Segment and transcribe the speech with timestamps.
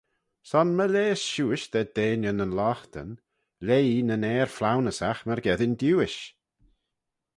[0.49, 3.11] Son my leihys shiuish da deiney nyn loghtyn,
[3.67, 6.19] leihee nyn Ayr flaunyssagh myrgeddin diuish.